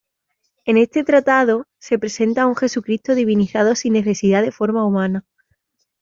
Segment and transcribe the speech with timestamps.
[0.65, 5.25] En este tratado, se presenta a un Jesucristo divinizado sin necesidad de forma humana.